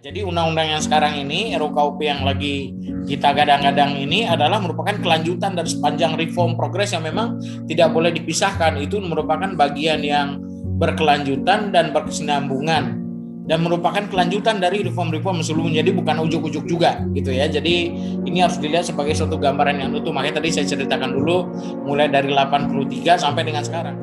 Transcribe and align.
Jadi 0.00 0.24
undang-undang 0.24 0.64
yang 0.64 0.80
sekarang 0.80 1.12
ini 1.12 1.52
RUKUP 1.60 2.00
yang 2.00 2.24
lagi 2.24 2.72
kita 3.04 3.36
gadang-gadang 3.36 4.00
ini 4.00 4.24
adalah 4.24 4.56
merupakan 4.56 4.96
kelanjutan 4.96 5.52
dari 5.52 5.68
sepanjang 5.68 6.16
reform 6.16 6.56
progres 6.56 6.96
yang 6.96 7.04
memang 7.04 7.36
tidak 7.68 7.92
boleh 7.92 8.08
dipisahkan. 8.08 8.80
Itu 8.80 8.96
merupakan 9.04 9.52
bagian 9.52 10.00
yang 10.00 10.40
berkelanjutan 10.80 11.68
dan 11.68 11.92
berkesinambungan 11.92 12.96
dan 13.44 13.58
merupakan 13.60 14.00
kelanjutan 14.08 14.56
dari 14.56 14.88
reform-reform 14.88 15.44
sebelumnya. 15.44 15.84
Jadi 15.84 15.92
bukan 15.92 16.16
ujuk-ujuk 16.24 16.64
juga 16.64 17.04
gitu 17.12 17.36
ya. 17.36 17.44
Jadi 17.52 17.92
ini 18.24 18.40
harus 18.40 18.56
dilihat 18.56 18.88
sebagai 18.88 19.12
suatu 19.12 19.36
gambaran 19.36 19.84
yang 19.84 19.92
utuh. 19.92 20.16
Makanya 20.16 20.40
tadi 20.40 20.48
saya 20.48 20.64
ceritakan 20.64 21.12
dulu 21.12 21.44
mulai 21.84 22.08
dari 22.08 22.32
83 22.32 23.20
sampai 23.20 23.44
dengan 23.44 23.60
sekarang. 23.68 24.00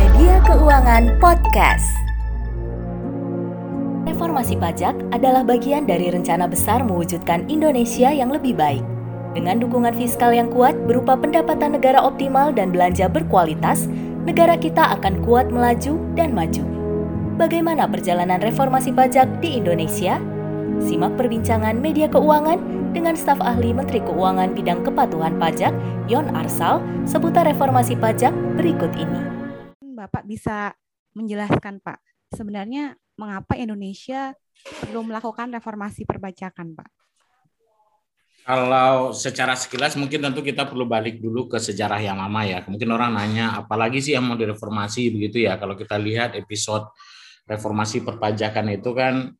Media 0.00 0.40
Keuangan 0.48 1.12
Podcast. 1.20 2.09
Reformasi 4.08 4.56
pajak 4.56 4.96
adalah 5.12 5.44
bagian 5.44 5.84
dari 5.84 6.08
rencana 6.08 6.48
besar 6.48 6.80
mewujudkan 6.80 7.44
Indonesia 7.52 8.08
yang 8.08 8.32
lebih 8.32 8.56
baik. 8.56 8.80
Dengan 9.36 9.60
dukungan 9.60 9.92
fiskal 9.92 10.32
yang 10.32 10.48
kuat 10.48 10.74
berupa 10.88 11.14
pendapatan 11.14 11.76
negara 11.76 12.00
optimal 12.00 12.50
dan 12.50 12.72
belanja 12.72 13.06
berkualitas, 13.12 13.86
negara 14.24 14.56
kita 14.56 14.96
akan 14.96 15.20
kuat 15.22 15.52
melaju 15.52 16.00
dan 16.16 16.32
maju. 16.32 16.64
Bagaimana 17.36 17.88
perjalanan 17.88 18.40
reformasi 18.40 18.92
pajak 18.92 19.40
di 19.44 19.60
Indonesia? 19.60 20.16
Simak 20.80 21.20
perbincangan 21.20 21.76
media 21.76 22.08
keuangan 22.08 22.56
dengan 22.96 23.14
staf 23.14 23.38
ahli 23.38 23.70
Menteri 23.76 24.00
Keuangan 24.00 24.56
bidang 24.56 24.80
kepatuhan 24.82 25.36
pajak, 25.36 25.76
Yon 26.08 26.32
Arsal, 26.32 26.80
seputar 27.04 27.44
reformasi 27.44 27.94
pajak 28.00 28.32
berikut 28.56 28.90
ini. 28.96 29.20
Bapak 29.94 30.24
bisa 30.24 30.72
menjelaskan, 31.12 31.84
Pak, 31.84 32.00
sebenarnya 32.32 32.96
mengapa 33.20 33.52
Indonesia 33.60 34.32
perlu 34.80 35.04
melakukan 35.04 35.52
reformasi 35.52 36.08
perbajakan, 36.08 36.72
Pak? 36.72 36.88
Kalau 38.40 39.12
secara 39.12 39.52
sekilas 39.52 39.94
mungkin 40.00 40.24
tentu 40.24 40.40
kita 40.40 40.64
perlu 40.64 40.88
balik 40.88 41.20
dulu 41.20 41.46
ke 41.46 41.60
sejarah 41.60 42.00
yang 42.00 42.16
lama 42.16 42.40
ya. 42.48 42.64
Mungkin 42.64 42.88
orang 42.88 43.12
nanya 43.12 43.60
apalagi 43.60 44.00
sih 44.00 44.16
yang 44.16 44.24
mau 44.24 44.34
direformasi 44.34 45.12
begitu 45.12 45.44
ya. 45.44 45.60
Kalau 45.60 45.76
kita 45.76 46.00
lihat 46.00 46.32
episode 46.34 46.88
reformasi 47.44 48.00
perpajakan 48.00 48.72
itu 48.72 48.90
kan 48.96 49.36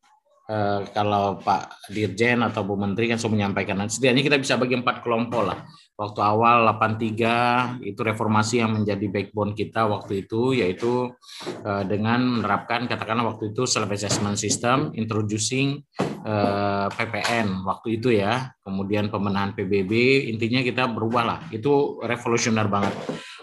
eh, 0.51 0.79
kalau 0.91 1.39
Pak 1.39 1.87
Dirjen 1.87 2.43
atau 2.43 2.67
Bu 2.67 2.75
Menteri 2.75 3.07
kan 3.07 3.15
sudah 3.15 3.39
menyampaikan. 3.39 3.79
setidaknya 3.87 4.23
kita 4.27 4.37
bisa 4.37 4.59
bagi 4.59 4.75
empat 4.75 4.99
kelompok 4.99 5.43
lah. 5.47 5.63
Waktu 5.95 6.19
awal 6.19 6.65
83 6.65 7.85
itu 7.85 8.01
reformasi 8.01 8.59
yang 8.59 8.73
menjadi 8.73 9.05
backbone 9.05 9.53
kita 9.53 9.85
waktu 9.85 10.25
itu 10.25 10.57
yaitu 10.57 11.13
uh, 11.61 11.83
dengan 11.85 12.41
menerapkan 12.41 12.89
katakanlah 12.89 13.35
waktu 13.35 13.53
itu 13.53 13.69
self 13.69 13.85
assessment 13.85 14.33
system 14.41 14.89
introducing 14.97 15.85
uh, 16.25 16.87
eh, 16.87 16.87
PPN 16.89 17.61
waktu 17.63 18.01
itu 18.01 18.17
ya. 18.17 18.49
Kemudian 18.65 19.13
pemenahan 19.13 19.53
PBB 19.53 20.25
intinya 20.33 20.65
kita 20.65 20.89
berubah 20.89 21.23
lah. 21.23 21.39
Itu 21.53 22.01
revolusioner 22.01 22.65
banget. 22.65 22.97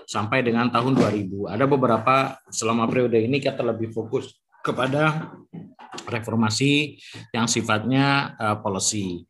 Sampai 0.08 0.42
dengan 0.42 0.72
tahun 0.72 0.98
2000 0.98 1.52
ada 1.52 1.64
beberapa 1.68 2.42
selama 2.50 2.90
periode 2.90 3.22
ini 3.22 3.38
kita 3.38 3.60
lebih 3.62 3.92
fokus 3.94 4.47
kepada 4.64 5.32
reformasi 6.08 6.98
yang 7.32 7.48
sifatnya 7.48 8.36
uh, 8.36 8.56
policy. 8.60 9.24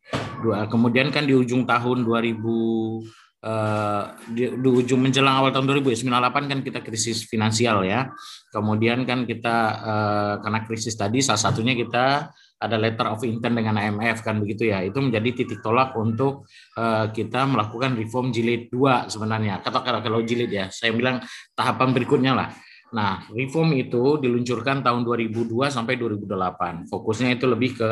Kemudian 0.71 1.11
kan 1.11 1.27
di 1.27 1.35
ujung 1.35 1.67
tahun 1.67 2.07
2000 2.07 3.19
Uh, 3.39 4.19
di, 4.35 4.51
di 4.51 4.67
ujung 4.67 4.99
menjelang 4.99 5.39
awal 5.39 5.55
tahun 5.55 5.79
2098 5.79 6.11
kan 6.51 6.59
kita 6.59 6.83
krisis 6.83 7.23
finansial 7.23 7.87
ya. 7.87 8.11
Kemudian 8.51 9.07
kan 9.07 9.23
kita 9.23 9.57
uh, 9.79 10.33
karena 10.43 10.59
krisis 10.67 10.99
tadi 10.99 11.23
salah 11.23 11.39
satunya 11.39 11.71
kita 11.71 12.27
ada 12.59 12.75
letter 12.75 13.07
of 13.07 13.23
intent 13.23 13.55
dengan 13.55 13.79
IMF 13.79 14.27
kan 14.27 14.43
begitu 14.43 14.67
ya. 14.67 14.83
Itu 14.83 14.99
menjadi 14.99 15.31
titik 15.31 15.63
tolak 15.63 15.95
untuk 15.95 16.51
uh, 16.75 17.07
kita 17.15 17.47
melakukan 17.47 17.95
reform 17.95 18.35
jilid 18.35 18.67
2 18.75 19.07
sebenarnya. 19.07 19.63
Kata-kata 19.63 20.03
kalau 20.03 20.19
jilid 20.19 20.51
ya, 20.51 20.67
saya 20.67 20.91
bilang 20.91 21.23
tahapan 21.55 21.95
berikutnya 21.95 22.35
lah. 22.35 22.51
Nah, 22.89 23.25
reform 23.29 23.77
itu 23.77 24.17
diluncurkan 24.17 24.81
tahun 24.81 25.05
2002 25.05 25.69
sampai 25.69 25.97
2008. 25.97 26.89
Fokusnya 26.89 27.37
itu 27.37 27.45
lebih 27.45 27.77
ke 27.77 27.91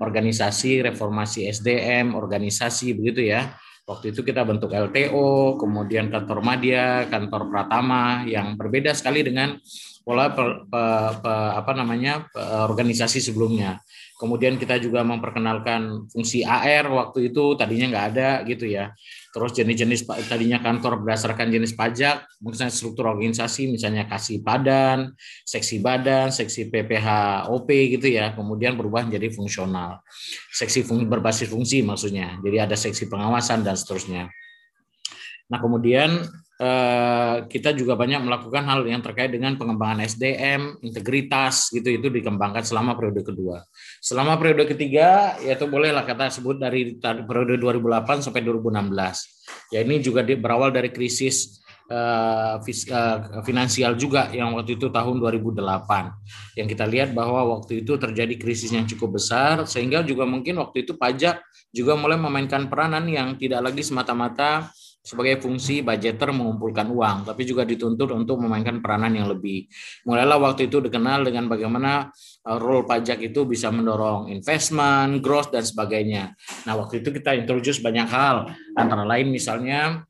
organisasi, 0.00 0.80
reformasi 0.84 1.44
SDM, 1.48 2.16
organisasi 2.16 2.96
begitu 2.96 3.28
ya 3.28 3.52
Waktu 3.90 4.14
itu 4.14 4.22
kita 4.22 4.46
bentuk 4.46 4.70
LTO, 4.70 5.58
kemudian 5.58 6.14
kantor 6.14 6.46
Madya, 6.46 7.10
kantor 7.10 7.50
Pratama 7.50 8.22
yang 8.22 8.54
berbeda 8.54 8.94
sekali 8.94 9.26
dengan 9.26 9.58
pola 10.00 10.32
pe, 10.32 10.42
pe, 10.66 10.82
pe, 11.20 11.34
apa 11.54 11.72
namanya 11.76 12.26
organisasi 12.66 13.20
sebelumnya. 13.20 13.78
Kemudian 14.20 14.60
kita 14.60 14.76
juga 14.76 15.00
memperkenalkan 15.00 16.04
fungsi 16.12 16.44
AR 16.44 16.92
waktu 16.92 17.32
itu 17.32 17.56
tadinya 17.56 17.88
nggak 17.88 18.06
ada 18.12 18.30
gitu 18.44 18.68
ya. 18.68 18.92
Terus 19.32 19.56
jenis-jenis 19.56 20.04
tadinya 20.28 20.60
kantor 20.60 21.00
berdasarkan 21.00 21.48
jenis 21.48 21.72
pajak, 21.72 22.28
misalnya 22.44 22.68
struktur 22.68 23.08
organisasi, 23.08 23.72
misalnya 23.72 24.04
kasih 24.04 24.44
padan, 24.44 25.16
seksi 25.48 25.80
badan, 25.80 26.28
seksi 26.28 26.68
PPH 26.68 27.08
OP 27.48 27.72
gitu 27.96 28.12
ya. 28.12 28.36
Kemudian 28.36 28.76
berubah 28.76 29.08
menjadi 29.08 29.32
fungsional. 29.32 30.04
Seksi 30.52 30.84
fungsi 30.84 31.08
berbasis 31.08 31.48
fungsi 31.48 31.80
maksudnya. 31.80 32.36
Jadi 32.44 32.56
ada 32.60 32.76
seksi 32.76 33.08
pengawasan 33.08 33.64
dan 33.64 33.72
seterusnya. 33.72 34.28
Nah 35.48 35.58
kemudian 35.64 36.28
kita 37.48 37.72
juga 37.72 37.96
banyak 37.96 38.20
melakukan 38.20 38.60
hal 38.68 38.84
yang 38.84 39.00
terkait 39.00 39.32
dengan 39.32 39.56
pengembangan 39.56 40.04
SDM, 40.04 40.76
integritas 40.84 41.72
gitu 41.72 41.88
itu 41.88 42.12
dikembangkan 42.12 42.60
selama 42.60 42.92
periode 43.00 43.24
kedua. 43.24 43.64
Selama 44.04 44.36
periode 44.36 44.68
ketiga 44.68 45.40
yaitu 45.40 45.64
bolehlah 45.64 46.04
kata 46.04 46.28
sebut 46.28 46.60
dari 46.60 47.00
periode 47.00 47.56
2008 47.56 48.28
sampai 48.28 48.44
2016. 48.44 49.72
Ya 49.72 49.80
ini 49.80 50.04
juga 50.04 50.20
berawal 50.20 50.68
dari 50.68 50.92
krisis 50.92 51.64
uh, 51.88 52.60
finansial 53.40 53.96
juga 53.96 54.28
yang 54.28 54.52
waktu 54.52 54.76
itu 54.76 54.92
tahun 54.92 55.16
2008. 55.16 56.60
Yang 56.60 56.68
kita 56.76 56.84
lihat 56.84 57.10
bahwa 57.16 57.56
waktu 57.56 57.80
itu 57.80 57.96
terjadi 57.96 58.36
krisis 58.36 58.68
yang 58.68 58.84
cukup 58.84 59.16
besar 59.16 59.64
sehingga 59.64 60.04
juga 60.04 60.28
mungkin 60.28 60.60
waktu 60.60 60.84
itu 60.84 60.92
pajak 60.92 61.40
juga 61.72 61.96
mulai 61.96 62.20
memainkan 62.20 62.68
peranan 62.68 63.08
yang 63.08 63.40
tidak 63.40 63.64
lagi 63.72 63.80
semata-mata 63.80 64.68
sebagai 65.00 65.40
fungsi 65.40 65.80
budgeter 65.80 66.28
mengumpulkan 66.30 66.92
uang, 66.92 67.24
tapi 67.24 67.48
juga 67.48 67.64
dituntut 67.64 68.12
untuk 68.12 68.36
memainkan 68.36 68.84
peranan 68.84 69.16
yang 69.16 69.32
lebih. 69.32 69.64
Mulailah 70.04 70.36
waktu 70.36 70.68
itu 70.68 70.84
dikenal 70.84 71.24
dengan 71.24 71.48
bagaimana 71.48 72.12
uh, 72.44 72.58
role 72.60 72.84
pajak 72.84 73.24
itu 73.24 73.48
bisa 73.48 73.72
mendorong 73.72 74.28
investment, 74.28 75.24
growth, 75.24 75.48
dan 75.48 75.64
sebagainya. 75.64 76.36
Nah, 76.68 76.76
waktu 76.76 77.00
itu 77.00 77.08
kita 77.16 77.32
introduce 77.32 77.80
banyak 77.80 78.08
hal, 78.12 78.52
antara 78.76 79.08
lain 79.08 79.32
misalnya 79.32 80.04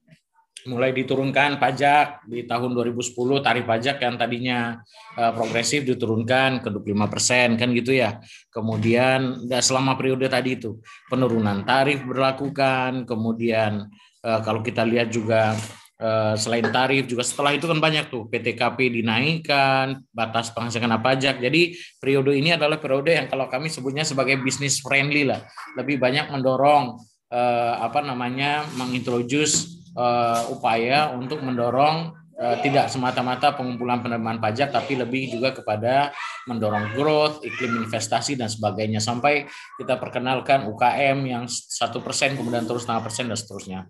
mulai 0.68 0.92
diturunkan 0.92 1.56
pajak 1.56 2.28
di 2.28 2.44
tahun 2.44 2.76
2010 2.76 3.16
tarif 3.40 3.64
pajak 3.64 3.96
yang 4.04 4.20
tadinya 4.20 4.76
uh, 5.16 5.32
progresif 5.32 5.88
diturunkan 5.88 6.60
ke 6.60 6.68
25 6.68 7.08
persen 7.08 7.56
kan 7.56 7.72
gitu 7.72 7.96
ya 7.96 8.20
kemudian 8.52 9.48
selama 9.48 9.96
periode 9.96 10.28
tadi 10.28 10.60
itu 10.60 10.76
penurunan 11.08 11.64
tarif 11.64 12.04
berlakukan 12.04 13.08
kemudian 13.08 13.88
uh, 14.24 14.40
kalau 14.44 14.60
kita 14.60 14.84
lihat 14.84 15.12
juga 15.12 15.56
uh, 16.00 16.34
selain 16.34 16.66
tarif 16.68 17.06
juga 17.06 17.22
setelah 17.22 17.54
itu 17.54 17.68
kan 17.68 17.78
banyak 17.78 18.08
tuh 18.08 18.26
PTKP 18.28 19.00
dinaikkan, 19.02 20.00
batas 20.10 20.50
penghasilan 20.52 21.00
pajak. 21.00 21.38
Jadi 21.38 21.76
periode 22.00 22.34
ini 22.34 22.56
adalah 22.56 22.80
periode 22.80 23.12
yang 23.14 23.28
kalau 23.28 23.46
kami 23.46 23.68
sebutnya 23.68 24.02
sebagai 24.02 24.40
bisnis 24.40 24.80
friendly 24.80 25.28
lah, 25.28 25.44
lebih 25.76 26.00
banyak 26.00 26.32
mendorong 26.32 26.96
uh, 27.30 27.74
apa 27.80 28.00
namanya 28.00 28.64
mengintroduce 28.76 29.80
uh, 29.94 30.48
upaya 30.52 31.12
untuk 31.14 31.40
mendorong 31.40 32.19
uh, 32.40 32.56
tidak 32.64 32.88
semata-mata 32.88 33.52
pengumpulan 33.52 34.00
penerimaan 34.00 34.40
pajak 34.40 34.72
tapi 34.72 34.96
lebih 34.96 35.36
juga 35.36 35.52
kepada 35.52 36.10
mendorong 36.48 36.96
growth, 36.96 37.44
iklim 37.44 37.84
investasi 37.84 38.34
dan 38.40 38.48
sebagainya 38.48 38.98
sampai 38.98 39.44
kita 39.76 40.00
perkenalkan 40.00 40.64
UKM 40.66 41.18
yang 41.28 41.44
satu 41.46 42.00
persen 42.00 42.34
kemudian 42.34 42.64
terus 42.64 42.88
setengah 42.88 43.04
persen 43.04 43.28
dan 43.28 43.36
seterusnya. 43.36 43.80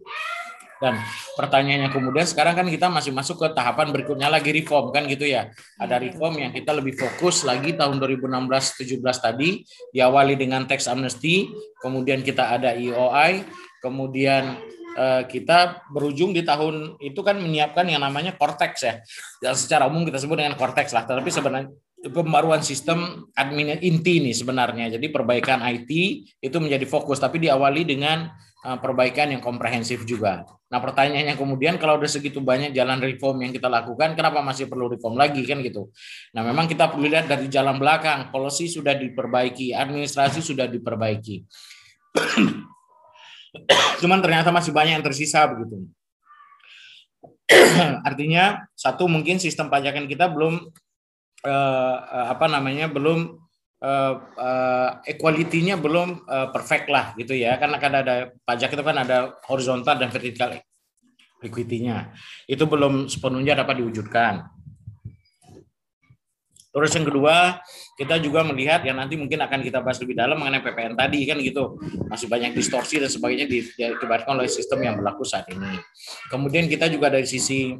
Dan 0.80 0.96
pertanyaannya 1.36 1.92
kemudian 1.92 2.24
sekarang 2.24 2.56
kan 2.56 2.64
kita 2.64 2.88
masih 2.88 3.12
masuk 3.12 3.36
ke 3.36 3.52
tahapan 3.52 3.92
berikutnya 3.92 4.32
lagi 4.32 4.48
reform 4.48 4.88
kan 4.96 5.04
gitu 5.04 5.28
ya. 5.28 5.52
Ada 5.76 6.00
reform 6.00 6.40
yang 6.40 6.56
kita 6.56 6.72
lebih 6.72 6.96
fokus 6.96 7.44
lagi 7.44 7.76
tahun 7.76 8.00
2016-17 8.00 9.04
tadi 9.20 9.60
diawali 9.92 10.40
dengan 10.40 10.64
tax 10.64 10.88
amnesty, 10.88 11.52
kemudian 11.84 12.24
kita 12.24 12.56
ada 12.56 12.72
EOI, 12.72 13.44
kemudian 13.84 14.56
Eh, 14.90 15.22
kita 15.30 15.86
berujung 15.94 16.34
di 16.34 16.42
tahun 16.42 16.98
itu 16.98 17.22
kan 17.22 17.38
menyiapkan 17.38 17.86
yang 17.86 18.02
namanya 18.02 18.34
cortex 18.34 18.82
ya. 18.82 18.94
Yang 19.38 19.66
secara 19.66 19.86
umum 19.86 20.02
kita 20.02 20.18
sebut 20.18 20.42
dengan 20.42 20.58
cortex 20.58 20.90
lah. 20.90 21.06
Tapi 21.06 21.30
sebenarnya 21.30 21.70
pembaruan 22.10 22.58
sistem 22.64 23.30
admin 23.38 23.78
inti 23.78 24.18
nih 24.18 24.34
sebenarnya. 24.34 24.98
Jadi 24.98 25.06
perbaikan 25.14 25.62
IT 25.62 25.90
itu 26.42 26.56
menjadi 26.58 26.82
fokus, 26.90 27.22
tapi 27.22 27.38
diawali 27.38 27.86
dengan 27.86 28.34
uh, 28.66 28.78
perbaikan 28.82 29.30
yang 29.30 29.38
komprehensif 29.38 30.02
juga. 30.02 30.42
Nah 30.70 30.78
pertanyaannya 30.82 31.38
kemudian 31.38 31.78
kalau 31.78 31.98
udah 31.98 32.10
segitu 32.10 32.42
banyak 32.42 32.74
jalan 32.74 32.98
reform 32.98 33.46
yang 33.46 33.52
kita 33.54 33.70
lakukan, 33.70 34.18
kenapa 34.18 34.42
masih 34.42 34.66
perlu 34.66 34.90
reform 34.90 35.18
lagi 35.18 35.42
kan 35.46 35.62
gitu? 35.62 35.90
Nah 36.34 36.42
memang 36.42 36.66
kita 36.66 36.90
perlu 36.90 37.06
lihat 37.06 37.30
dari 37.30 37.46
jalan 37.46 37.78
belakang, 37.78 38.30
policy 38.34 38.66
sudah 38.66 38.94
diperbaiki, 38.98 39.70
administrasi 39.74 40.42
sudah 40.42 40.66
diperbaiki. 40.66 41.46
Cuman 44.02 44.22
ternyata 44.22 44.54
masih 44.54 44.70
banyak 44.70 45.00
yang 45.00 45.06
tersisa 45.06 45.46
begitu. 45.50 45.86
Artinya 48.08 48.64
satu 48.78 49.10
mungkin 49.10 49.42
sistem 49.42 49.66
pajakan 49.68 50.06
kita 50.06 50.30
belum 50.30 50.70
uh, 51.44 51.96
apa 52.30 52.46
namanya 52.46 52.86
belum 52.86 53.36
uh, 53.82 54.14
uh, 54.38 54.90
equality-nya 55.02 55.76
belum 55.76 56.24
uh, 56.30 56.48
perfect 56.54 56.86
lah 56.88 57.12
gitu 57.18 57.34
ya. 57.34 57.58
Karena 57.58 57.76
kan 57.82 57.92
ada 57.92 58.30
pajak 58.46 58.70
itu 58.72 58.82
kan 58.86 58.96
ada 59.02 59.34
horizontal 59.50 59.98
dan 59.98 60.14
vertikal 60.14 60.54
equity-nya. 61.42 62.14
Itu 62.46 62.70
belum 62.70 63.10
sepenuhnya 63.10 63.58
dapat 63.58 63.82
diwujudkan 63.82 64.59
Terus 66.70 66.90
yang 66.94 67.06
kedua, 67.06 67.58
kita 67.98 68.22
juga 68.22 68.46
melihat 68.46 68.86
yang 68.86 69.02
nanti 69.02 69.18
mungkin 69.18 69.42
akan 69.42 69.60
kita 69.66 69.82
bahas 69.82 69.98
lebih 69.98 70.14
dalam 70.14 70.38
mengenai 70.38 70.62
PPN 70.62 70.94
tadi 70.94 71.26
kan 71.26 71.42
gitu. 71.42 71.76
Masih 72.06 72.30
banyak 72.30 72.54
distorsi 72.54 73.02
dan 73.02 73.10
sebagainya 73.10 73.50
diakibatkan 73.50 74.38
oleh 74.38 74.46
sistem 74.46 74.86
yang 74.86 74.94
berlaku 74.98 75.26
saat 75.26 75.50
ini. 75.50 75.78
Kemudian 76.30 76.70
kita 76.70 76.86
juga 76.86 77.10
dari 77.10 77.26
sisi 77.26 77.74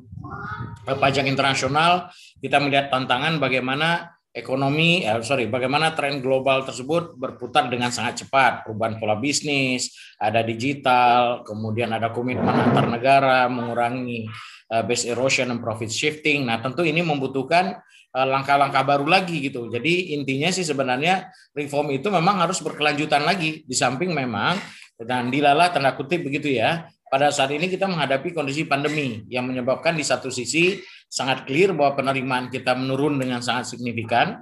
pajak 0.84 1.30
internasional 1.30 2.10
kita 2.40 2.58
melihat 2.58 2.90
tantangan 2.90 3.36
bagaimana 3.38 4.16
ekonomi, 4.30 5.02
eh, 5.02 5.18
sorry, 5.26 5.50
bagaimana 5.50 5.90
tren 5.92 6.22
global 6.22 6.62
tersebut 6.62 7.18
berputar 7.18 7.66
dengan 7.66 7.90
sangat 7.90 8.26
cepat, 8.26 8.62
perubahan 8.62 9.02
pola 9.02 9.18
bisnis, 9.18 9.90
ada 10.22 10.46
digital, 10.46 11.42
kemudian 11.42 11.90
ada 11.90 12.14
komitmen 12.14 12.54
antar 12.54 12.86
negara 12.86 13.50
mengurangi 13.50 14.30
uh, 14.70 14.82
base 14.86 15.10
erosion 15.10 15.50
dan 15.50 15.58
profit 15.58 15.90
shifting. 15.90 16.46
Nah, 16.46 16.62
tentu 16.62 16.86
ini 16.86 17.02
membutuhkan 17.02 17.74
eh, 17.74 17.80
langkah-langkah 18.10 18.82
baru 18.82 19.06
lagi 19.06 19.38
gitu. 19.38 19.70
Jadi 19.70 20.14
intinya 20.18 20.50
sih 20.50 20.66
sebenarnya 20.66 21.30
reform 21.54 21.94
itu 21.94 22.10
memang 22.10 22.42
harus 22.42 22.58
berkelanjutan 22.58 23.22
lagi 23.22 23.62
di 23.62 23.74
samping 23.74 24.10
memang 24.10 24.58
dan 24.98 25.30
dilala 25.30 25.70
tanda 25.70 25.94
kutip 25.94 26.26
begitu 26.26 26.50
ya. 26.50 26.90
Pada 27.10 27.34
saat 27.34 27.50
ini 27.50 27.66
kita 27.66 27.90
menghadapi 27.90 28.30
kondisi 28.30 28.66
pandemi 28.70 29.26
yang 29.26 29.42
menyebabkan 29.46 29.98
di 29.98 30.06
satu 30.06 30.30
sisi 30.30 30.78
sangat 31.10 31.42
clear 31.42 31.74
bahwa 31.74 31.98
penerimaan 31.98 32.46
kita 32.54 32.78
menurun 32.78 33.18
dengan 33.18 33.42
sangat 33.42 33.66
signifikan. 33.74 34.38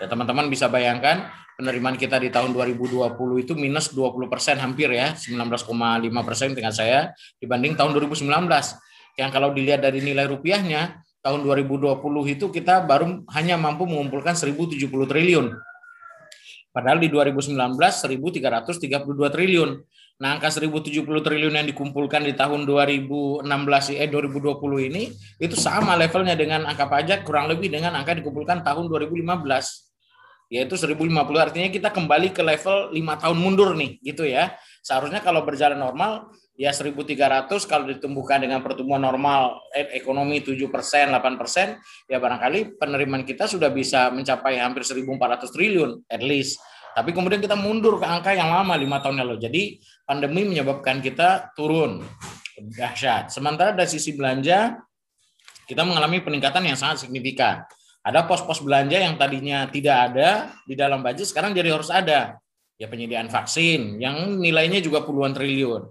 Ya, 0.00 0.08
teman-teman 0.08 0.48
bisa 0.48 0.68
bayangkan 0.72 1.28
penerimaan 1.60 2.00
kita 2.00 2.16
di 2.16 2.32
tahun 2.32 2.56
2020 2.56 3.16
itu 3.44 3.52
minus 3.52 3.92
20 3.92 4.32
persen 4.32 4.56
hampir 4.60 4.92
ya, 4.92 5.12
19,5 5.12 5.68
persen 6.24 6.56
dengan 6.56 6.72
saya 6.72 7.12
dibanding 7.36 7.76
tahun 7.76 7.92
2019. 7.96 8.28
Yang 9.16 9.30
kalau 9.32 9.52
dilihat 9.52 9.80
dari 9.84 10.00
nilai 10.00 10.24
rupiahnya, 10.28 11.05
tahun 11.26 11.42
2020 11.42 11.98
itu 12.38 12.46
kita 12.54 12.86
baru 12.86 13.26
hanya 13.34 13.58
mampu 13.58 13.82
mengumpulkan 13.82 14.38
1070 14.38 14.78
triliun. 15.10 15.58
Padahal 16.70 17.02
di 17.02 17.10
2019 17.10 17.58
1332 17.58 19.34
triliun. 19.34 19.70
Nah, 20.16 20.38
angka 20.38 20.48
1070 20.48 21.02
triliun 21.02 21.52
yang 21.58 21.66
dikumpulkan 21.66 22.22
di 22.24 22.32
tahun 22.32 22.64
2016 22.64 23.42
eh 23.98 24.08
2020 24.08 24.88
ini 24.88 25.12
itu 25.42 25.56
sama 25.58 25.98
levelnya 25.98 26.38
dengan 26.38 26.64
angka 26.64 26.86
pajak 26.88 27.26
kurang 27.26 27.50
lebih 27.50 27.68
dengan 27.74 27.92
angka 27.98 28.14
dikumpulkan 28.16 28.62
tahun 28.62 28.86
2015 28.88 29.26
yaitu 30.46 30.78
1050 30.78 31.10
artinya 31.42 31.68
kita 31.74 31.90
kembali 31.90 32.30
ke 32.30 32.38
level 32.38 32.94
5 32.94 33.22
tahun 33.26 33.36
mundur 33.36 33.74
nih 33.74 33.98
gitu 34.00 34.22
ya. 34.22 34.54
Seharusnya 34.80 35.18
kalau 35.18 35.42
berjalan 35.42 35.76
normal 35.76 36.30
ya 36.56 36.72
1300 36.72 37.48
kalau 37.68 37.84
ditumbuhkan 37.88 38.40
dengan 38.40 38.64
pertumbuhan 38.64 39.04
normal 39.04 39.60
eh, 39.76 39.92
ekonomi 39.96 40.40
7 40.40 40.56
persen 40.72 41.12
8 41.12 41.40
persen 41.40 41.76
ya 42.08 42.16
barangkali 42.16 42.80
penerimaan 42.80 43.28
kita 43.28 43.44
sudah 43.44 43.68
bisa 43.68 44.08
mencapai 44.08 44.56
hampir 44.56 44.82
1400 44.82 45.52
triliun 45.52 45.90
at 46.08 46.24
least 46.24 46.56
tapi 46.96 47.12
kemudian 47.12 47.44
kita 47.44 47.52
mundur 47.52 48.00
ke 48.00 48.08
angka 48.08 48.32
yang 48.32 48.48
lama 48.48 48.72
lima 48.72 49.04
tahun 49.04 49.20
lalu. 49.20 49.36
Jadi 49.36 49.76
pandemi 50.08 50.48
menyebabkan 50.48 51.04
kita 51.04 51.52
turun 51.52 52.00
dahsyat. 52.56 53.28
Sementara 53.28 53.76
dari 53.76 53.84
sisi 53.84 54.16
belanja 54.16 54.80
kita 55.68 55.84
mengalami 55.84 56.24
peningkatan 56.24 56.64
yang 56.64 56.80
sangat 56.80 57.04
signifikan. 57.04 57.68
Ada 58.00 58.24
pos-pos 58.24 58.64
belanja 58.64 58.96
yang 58.96 59.20
tadinya 59.20 59.68
tidak 59.68 59.96
ada 60.08 60.56
di 60.64 60.72
dalam 60.72 61.04
budget 61.04 61.28
sekarang 61.28 61.52
jadi 61.52 61.76
harus 61.76 61.92
ada. 61.92 62.40
Ya 62.80 62.88
penyediaan 62.88 63.28
vaksin 63.28 64.00
yang 64.00 64.40
nilainya 64.40 64.80
juga 64.80 65.04
puluhan 65.04 65.36
triliun. 65.36 65.84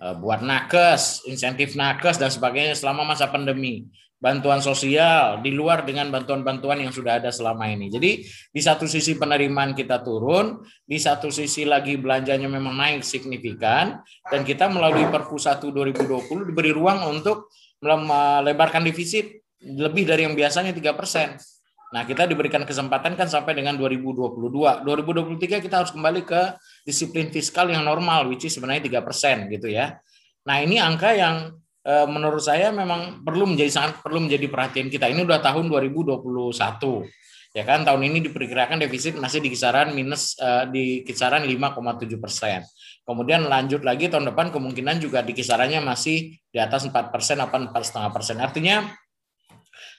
Eh, 0.00 0.16
buat 0.16 0.40
nakes, 0.40 1.28
insentif 1.28 1.76
nakes 1.76 2.16
dan 2.16 2.32
sebagainya 2.32 2.72
selama 2.72 3.12
masa 3.12 3.28
pandemi 3.28 3.84
bantuan 4.16 4.64
sosial 4.64 5.44
di 5.44 5.52
luar 5.52 5.84
dengan 5.84 6.08
bantuan-bantuan 6.08 6.80
yang 6.80 6.88
sudah 6.88 7.20
ada 7.20 7.28
selama 7.28 7.68
ini. 7.68 7.92
Jadi 7.92 8.24
di 8.24 8.60
satu 8.64 8.88
sisi 8.88 9.20
penerimaan 9.20 9.76
kita 9.76 10.00
turun, 10.00 10.64
di 10.88 10.96
satu 10.96 11.28
sisi 11.28 11.68
lagi 11.68 12.00
belanjanya 12.00 12.48
memang 12.48 12.80
naik 12.80 13.04
signifikan 13.04 14.00
dan 14.32 14.40
kita 14.40 14.72
melalui 14.72 15.04
Perpu 15.04 15.36
1 15.36 15.68
2020 15.68 16.48
diberi 16.48 16.72
ruang 16.72 17.04
untuk 17.04 17.52
melebarkan 17.84 18.88
defisit 18.88 19.44
lebih 19.60 20.08
dari 20.08 20.24
yang 20.24 20.32
biasanya 20.32 20.72
tiga 20.72 20.96
persen. 20.96 21.36
Nah, 21.90 22.06
kita 22.06 22.26
diberikan 22.30 22.62
kesempatan 22.62 23.18
kan 23.18 23.26
sampai 23.26 23.58
dengan 23.58 23.74
2022. 23.74 24.86
2023 24.86 25.58
kita 25.58 25.82
harus 25.82 25.90
kembali 25.90 26.22
ke 26.22 26.54
disiplin 26.86 27.28
fiskal 27.34 27.66
yang 27.66 27.82
normal, 27.82 28.30
which 28.30 28.46
is 28.46 28.54
sebenarnya 28.54 28.86
tiga 28.86 29.00
persen 29.02 29.50
gitu 29.50 29.66
ya. 29.66 29.98
Nah, 30.46 30.62
ini 30.62 30.78
angka 30.78 31.10
yang 31.12 31.50
Eh, 31.80 32.06
menurut 32.12 32.44
saya 32.44 32.68
memang 32.68 33.24
perlu 33.24 33.48
menjadi 33.48 33.72
sangat 33.72 34.04
perlu 34.04 34.20
menjadi 34.20 34.46
perhatian 34.52 34.92
kita. 34.92 35.08
Ini 35.08 35.24
udah 35.24 35.40
tahun 35.40 35.64
2021. 35.72 37.08
Ya 37.56 37.66
kan 37.66 37.82
tahun 37.82 38.04
ini 38.06 38.30
diperkirakan 38.30 38.78
defisit 38.78 39.18
masih 39.18 39.42
di 39.42 39.50
kisaran 39.50 39.90
minus 39.90 40.38
uh, 40.38 40.70
di 40.70 41.02
kisaran 41.02 41.42
5,7 41.42 42.06
persen. 42.22 42.62
Kemudian 43.02 43.42
lanjut 43.42 43.82
lagi 43.82 44.06
tahun 44.06 44.30
depan 44.30 44.54
kemungkinan 44.54 45.02
juga 45.02 45.24
di 45.26 45.34
kisarannya 45.34 45.82
masih 45.82 46.30
di 46.30 46.58
atas 46.62 46.86
4 46.86 46.94
persen 47.10 47.42
apa 47.42 47.58
empat 47.58 47.82
setengah 47.90 48.10
persen. 48.14 48.36
Artinya 48.38 48.86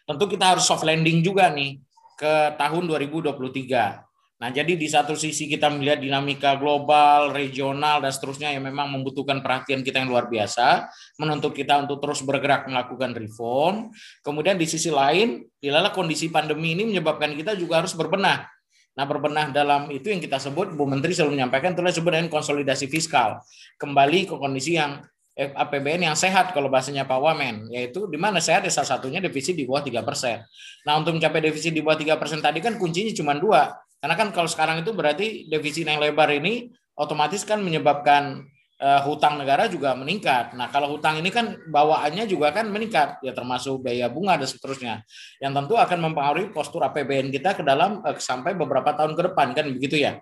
tentu 0.06 0.26
kita 0.30 0.56
harus 0.58 0.66
soft 0.66 0.86
landing 0.86 1.22
juga 1.22 1.50
nih 1.50 1.78
ke 2.18 2.58
tahun 2.58 2.84
2023. 2.86 4.12
Nah, 4.42 4.50
jadi 4.50 4.74
di 4.74 4.90
satu 4.90 5.14
sisi 5.14 5.46
kita 5.46 5.70
melihat 5.70 6.02
dinamika 6.02 6.58
global, 6.58 7.30
regional, 7.30 8.02
dan 8.02 8.10
seterusnya 8.10 8.50
yang 8.50 8.66
memang 8.66 8.90
membutuhkan 8.90 9.38
perhatian 9.38 9.86
kita 9.86 10.02
yang 10.02 10.10
luar 10.10 10.26
biasa, 10.26 10.90
menuntut 11.22 11.54
kita 11.54 11.78
untuk 11.78 12.02
terus 12.02 12.26
bergerak 12.26 12.66
melakukan 12.66 13.14
reform. 13.14 13.94
Kemudian 14.26 14.58
di 14.58 14.66
sisi 14.66 14.90
lain, 14.90 15.46
dilala 15.62 15.94
kondisi 15.94 16.34
pandemi 16.34 16.74
ini 16.74 16.90
menyebabkan 16.90 17.38
kita 17.38 17.54
juga 17.54 17.86
harus 17.86 17.94
berbenah. 17.94 18.50
Nah, 18.98 19.06
berbenah 19.06 19.54
dalam 19.54 19.94
itu 19.94 20.10
yang 20.10 20.18
kita 20.18 20.42
sebut, 20.42 20.74
Bu 20.74 20.90
Menteri 20.90 21.14
selalu 21.14 21.38
menyampaikan, 21.38 21.78
itu 21.78 22.02
dengan 22.02 22.26
konsolidasi 22.26 22.90
fiskal. 22.90 23.46
Kembali 23.78 24.26
ke 24.26 24.36
kondisi 24.42 24.74
yang 24.74 25.06
APBN 25.50 26.12
yang 26.12 26.18
sehat 26.18 26.54
kalau 26.54 26.70
bahasanya 26.70 27.08
Pak 27.10 27.18
Wamen, 27.18 27.74
yaitu 27.74 28.06
di 28.06 28.20
mana 28.20 28.38
sehat 28.38 28.62
ya 28.62 28.70
salah 28.70 28.98
satunya 28.98 29.18
defisit 29.18 29.58
di 29.58 29.66
bawah 29.66 29.82
tiga 29.82 30.06
persen. 30.06 30.46
Nah 30.86 31.02
untuk 31.02 31.18
mencapai 31.18 31.42
defisit 31.42 31.74
di 31.74 31.82
bawah 31.82 31.98
tiga 31.98 32.20
persen 32.22 32.38
tadi 32.44 32.62
kan 32.62 32.78
kuncinya 32.78 33.10
cuma 33.16 33.34
dua, 33.34 33.74
karena 33.98 34.16
kan 34.18 34.30
kalau 34.30 34.50
sekarang 34.50 34.86
itu 34.86 34.92
berarti 34.94 35.50
defisit 35.50 35.90
yang 35.90 35.98
lebar 35.98 36.30
ini 36.30 36.70
otomatis 36.94 37.42
kan 37.42 37.62
menyebabkan 37.64 38.46
uh, 38.82 39.02
hutang 39.06 39.38
negara 39.38 39.70
juga 39.70 39.94
meningkat. 39.94 40.58
Nah, 40.58 40.68
kalau 40.74 40.98
hutang 40.98 41.22
ini 41.22 41.30
kan 41.30 41.56
bawaannya 41.70 42.26
juga 42.26 42.50
kan 42.50 42.68
meningkat, 42.68 43.22
ya 43.22 43.32
termasuk 43.32 43.86
biaya 43.86 44.10
bunga 44.10 44.42
dan 44.42 44.50
seterusnya. 44.50 44.94
Yang 45.38 45.54
tentu 45.62 45.74
akan 45.78 45.98
mempengaruhi 46.12 46.50
postur 46.50 46.82
APBN 46.82 47.30
kita 47.30 47.54
ke 47.54 47.64
dalam 47.64 48.02
uh, 48.02 48.18
sampai 48.18 48.58
beberapa 48.58 48.92
tahun 48.98 49.14
ke 49.14 49.22
depan 49.32 49.48
kan 49.54 49.66
begitu 49.70 50.02
ya. 50.02 50.18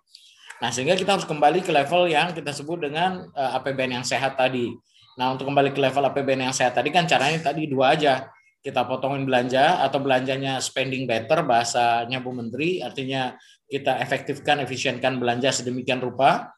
Nah, 0.59 0.69
sehingga 0.75 0.99
kita 0.99 1.15
harus 1.15 1.23
kembali 1.23 1.63
ke 1.63 1.71
level 1.71 2.11
yang 2.11 2.35
kita 2.35 2.51
sebut 2.51 2.83
dengan 2.83 3.31
uh, 3.31 3.55
eh, 3.55 3.57
APBN 3.63 4.03
yang 4.03 4.05
sehat 4.05 4.35
tadi. 4.35 4.75
Nah, 5.19 5.35
untuk 5.35 5.51
kembali 5.51 5.75
ke 5.75 5.83
level 5.83 6.07
APBN 6.07 6.47
yang 6.47 6.55
sehat 6.55 6.79
tadi 6.79 6.95
kan 6.95 7.03
caranya 7.03 7.51
tadi 7.51 7.67
dua 7.67 7.91
aja. 7.91 8.31
Kita 8.63 8.87
potongin 8.87 9.27
belanja 9.27 9.83
atau 9.83 9.99
belanjanya 9.99 10.63
spending 10.63 11.03
better 11.03 11.43
bahasanya 11.43 12.23
Bu 12.23 12.31
Menteri 12.31 12.79
artinya 12.79 13.35
kita 13.67 13.99
efektifkan 13.99 14.63
efisienkan 14.63 15.19
belanja 15.19 15.51
sedemikian 15.51 15.99
rupa 15.99 16.55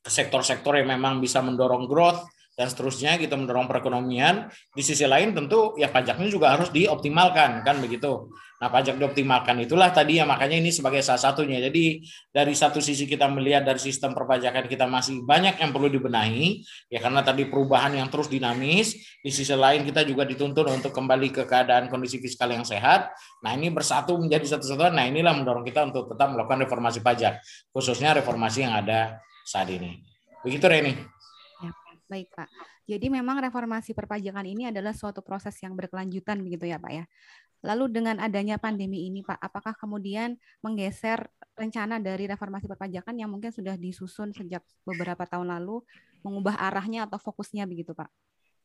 ke 0.00 0.10
sektor-sektor 0.12 0.76
yang 0.80 0.92
memang 0.96 1.20
bisa 1.20 1.40
mendorong 1.40 1.88
growth 1.88 2.24
dan 2.52 2.68
seterusnya 2.68 3.16
kita 3.16 3.34
mendorong 3.36 3.64
perekonomian. 3.64 4.52
Di 4.72 4.82
sisi 4.84 5.08
lain 5.08 5.32
tentu 5.32 5.76
ya 5.80 5.88
pajaknya 5.88 6.28
juga 6.28 6.52
harus 6.52 6.68
dioptimalkan 6.68 7.64
kan 7.64 7.76
begitu. 7.80 8.28
Nah, 8.62 8.70
pajak 8.70 8.94
dioptimalkan 8.94 9.58
itulah 9.66 9.90
tadi 9.90 10.22
ya 10.22 10.24
makanya 10.28 10.54
ini 10.54 10.70
sebagai 10.70 11.02
salah 11.02 11.18
satunya. 11.18 11.58
Jadi 11.58 11.98
dari 12.30 12.54
satu 12.54 12.78
sisi 12.78 13.10
kita 13.10 13.26
melihat 13.26 13.66
dari 13.66 13.82
sistem 13.82 14.14
perpajakan 14.14 14.70
kita 14.70 14.86
masih 14.86 15.26
banyak 15.26 15.58
yang 15.58 15.74
perlu 15.74 15.90
dibenahi 15.90 16.62
ya 16.86 17.02
karena 17.02 17.26
tadi 17.26 17.50
perubahan 17.50 17.98
yang 17.98 18.06
terus 18.06 18.30
dinamis. 18.30 18.94
Di 19.18 19.34
sisi 19.34 19.50
lain 19.50 19.82
kita 19.82 20.06
juga 20.06 20.22
dituntut 20.22 20.70
untuk 20.70 20.94
kembali 20.94 21.34
ke 21.34 21.42
keadaan 21.42 21.90
kondisi 21.90 22.22
fiskal 22.22 22.54
yang 22.54 22.62
sehat. 22.62 23.10
Nah, 23.42 23.50
ini 23.58 23.74
bersatu 23.74 24.14
menjadi 24.14 24.54
satu-satuan. 24.54 24.94
Nah, 24.94 25.10
inilah 25.10 25.34
mendorong 25.34 25.66
kita 25.66 25.90
untuk 25.90 26.14
tetap 26.14 26.30
melakukan 26.30 26.62
reformasi 26.62 27.02
pajak, 27.02 27.42
khususnya 27.74 28.14
reformasi 28.14 28.62
yang 28.62 28.78
ada 28.78 29.18
saat 29.42 29.66
ini. 29.74 30.06
Begitu 30.46 30.70
Reni. 30.70 31.11
Baik 32.12 32.28
Pak. 32.36 32.48
Jadi 32.84 33.08
memang 33.08 33.40
reformasi 33.40 33.96
perpajakan 33.96 34.44
ini 34.44 34.68
adalah 34.68 34.92
suatu 34.92 35.24
proses 35.24 35.56
yang 35.64 35.72
berkelanjutan 35.72 36.44
begitu 36.44 36.68
ya 36.68 36.76
Pak 36.76 36.92
ya. 36.92 37.04
Lalu 37.62 37.94
dengan 37.94 38.18
adanya 38.18 38.58
pandemi 38.58 39.06
ini, 39.06 39.22
Pak, 39.22 39.38
apakah 39.38 39.72
kemudian 39.78 40.34
menggeser 40.66 41.30
rencana 41.54 42.02
dari 42.02 42.26
reformasi 42.26 42.66
perpajakan 42.66 43.14
yang 43.14 43.30
mungkin 43.30 43.54
sudah 43.54 43.78
disusun 43.78 44.34
sejak 44.34 44.66
beberapa 44.82 45.22
tahun 45.24 45.46
lalu, 45.46 45.78
mengubah 46.26 46.58
arahnya 46.58 47.06
atau 47.06 47.22
fokusnya 47.22 47.64
begitu, 47.70 47.94
Pak? 47.94 48.10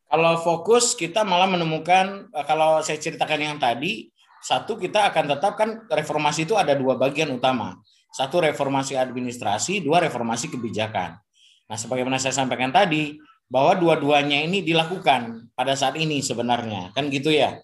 Kalau 0.09 0.33
fokus 0.41 0.97
kita 0.97 1.21
malah 1.21 1.45
menemukan, 1.45 2.25
eh, 2.33 2.45
kalau 2.49 2.81
saya 2.81 2.97
ceritakan 2.97 3.37
yang 3.37 3.57
tadi, 3.61 4.09
satu 4.41 4.81
kita 4.81 5.13
akan 5.13 5.23
tetapkan 5.37 5.69
reformasi 5.93 6.49
itu 6.49 6.57
ada 6.57 6.73
dua 6.73 6.97
bagian 6.97 7.29
utama. 7.29 7.77
Satu 8.09 8.41
reformasi 8.41 8.97
administrasi, 8.97 9.85
dua 9.85 10.01
reformasi 10.01 10.49
kebijakan. 10.49 11.21
Nah, 11.69 11.77
sebagaimana 11.77 12.17
saya 12.17 12.33
sampaikan 12.33 12.73
tadi, 12.73 13.13
bahwa 13.47 13.79
dua-duanya 13.79 14.43
ini 14.43 14.63
dilakukan 14.63 15.51
pada 15.55 15.73
saat 15.73 15.95
ini 15.95 16.19
sebenarnya, 16.19 16.91
kan 16.91 17.07
gitu 17.07 17.31
ya. 17.31 17.55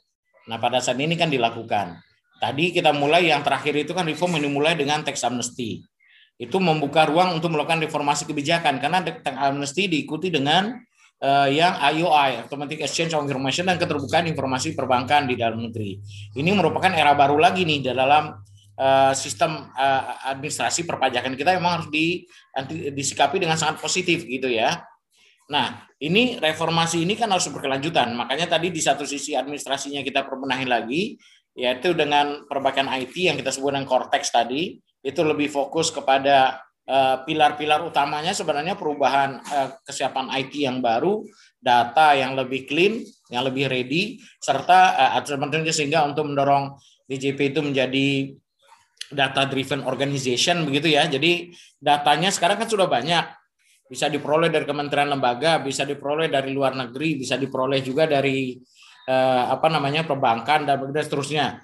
Nah, 0.47 0.59
pada 0.59 0.79
saat 0.83 0.99
ini 0.99 1.15
kan 1.15 1.31
dilakukan. 1.31 1.99
Tadi 2.39 2.75
kita 2.75 2.91
mulai 2.91 3.31
yang 3.31 3.39
terakhir 3.39 3.71
itu 3.87 3.95
kan 3.95 4.03
reform 4.03 4.35
ini 4.35 4.51
mulai 4.51 4.75
dengan 4.75 4.99
tax 5.03 5.23
amnesty. 5.23 5.79
Itu 6.35 6.59
membuka 6.59 7.07
ruang 7.07 7.39
untuk 7.39 7.55
melakukan 7.55 7.79
reformasi 7.79 8.27
kebijakan 8.27 8.83
karena 8.83 8.99
tax 8.99 9.23
amnesty 9.23 9.87
diikuti 9.87 10.27
dengan 10.27 10.75
uh, 11.23 11.47
yang 11.47 11.79
IOI, 11.79 12.43
Automatic 12.43 12.83
Exchange 12.83 13.15
of 13.15 13.23
Information 13.23 13.71
dan 13.71 13.79
keterbukaan 13.79 14.27
informasi 14.27 14.75
perbankan 14.75 15.23
di 15.23 15.39
dalam 15.39 15.63
negeri. 15.63 16.03
Ini 16.35 16.51
merupakan 16.51 16.91
era 16.91 17.15
baru 17.15 17.39
lagi 17.39 17.63
nih 17.63 17.95
dalam 17.95 18.35
uh, 18.75 19.13
sistem 19.15 19.71
uh, 19.71 20.03
administrasi 20.35 20.83
perpajakan 20.83 21.39
kita 21.39 21.55
memang 21.55 21.79
harus 21.79 21.89
di, 21.89 22.27
disikapi 22.91 23.39
dengan 23.39 23.55
sangat 23.55 23.79
positif 23.79 24.27
gitu 24.27 24.51
ya. 24.51 24.83
Nah, 25.53 25.85
ini 26.01 26.41
reformasi 26.41 27.05
ini 27.05 27.13
kan 27.13 27.29
harus 27.29 27.45
berkelanjutan. 27.53 28.17
Makanya 28.17 28.57
tadi 28.57 28.73
di 28.73 28.81
satu 28.81 29.05
sisi 29.05 29.37
administrasinya 29.37 30.01
kita 30.01 30.25
perbenahi 30.25 30.65
lagi, 30.65 31.13
yaitu 31.53 31.93
dengan 31.93 32.49
perbaikan 32.49 32.89
IT 32.89 33.13
yang 33.13 33.37
kita 33.37 33.53
sebut 33.53 33.77
dengan 33.77 33.85
Cortex 33.85 34.33
tadi, 34.33 34.81
itu 35.05 35.21
lebih 35.21 35.53
fokus 35.53 35.93
kepada 35.93 36.57
eh, 36.89 37.17
pilar-pilar 37.29 37.85
uh, 37.85 37.89
utamanya 37.93 38.33
sebenarnya 38.33 38.73
perubahan 38.73 39.37
uh, 39.45 39.77
kesiapan 39.85 40.33
IT 40.41 40.57
yang 40.57 40.81
baru, 40.81 41.21
data 41.61 42.17
yang 42.17 42.33
lebih 42.33 42.65
clean, 42.65 43.05
yang 43.29 43.45
lebih 43.45 43.69
ready, 43.69 44.17
serta 44.41 45.13
uh, 45.21 45.69
sehingga 45.69 46.01
untuk 46.09 46.33
mendorong 46.33 46.73
DJP 47.05 47.53
itu 47.53 47.61
menjadi 47.61 48.07
data 49.13 49.45
driven 49.45 49.85
organization 49.85 50.65
begitu 50.65 50.89
ya. 50.97 51.05
Jadi 51.05 51.53
datanya 51.77 52.33
sekarang 52.33 52.57
kan 52.57 52.65
sudah 52.65 52.89
banyak 52.89 53.42
bisa 53.87 54.07
diperoleh 54.07 54.49
dari 54.49 54.65
kementerian 54.65 55.11
lembaga, 55.11 55.59
bisa 55.59 55.83
diperoleh 55.83 56.31
dari 56.31 56.55
luar 56.55 56.73
negeri, 56.73 57.19
bisa 57.19 57.35
diperoleh 57.35 57.83
juga 57.83 58.07
dari 58.07 58.55
eh, 59.07 59.43
apa 59.47 59.67
namanya 59.67 60.07
perbankan 60.07 60.65
dan 60.65 60.79
begitu 60.79 61.05
seterusnya. 61.05 61.59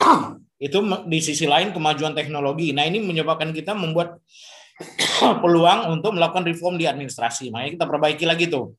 Itu 0.64 0.80
di 1.10 1.18
sisi 1.20 1.44
lain 1.44 1.74
kemajuan 1.74 2.14
teknologi. 2.16 2.72
Nah 2.72 2.86
ini 2.88 3.02
menyebabkan 3.02 3.50
kita 3.52 3.74
membuat 3.74 4.22
peluang 5.42 5.92
untuk 5.92 6.14
melakukan 6.16 6.46
reform 6.46 6.80
di 6.80 6.86
administrasi. 6.88 7.50
Makanya 7.52 7.72
kita 7.82 7.86
perbaiki 7.90 8.24
lagi 8.24 8.48
tuh. 8.48 8.72